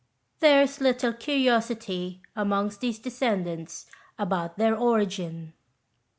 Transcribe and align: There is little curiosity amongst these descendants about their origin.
There 0.39 0.63
is 0.63 0.81
little 0.81 1.13
curiosity 1.13 2.23
amongst 2.35 2.81
these 2.81 2.97
descendants 2.97 3.85
about 4.17 4.57
their 4.57 4.75
origin. 4.75 5.53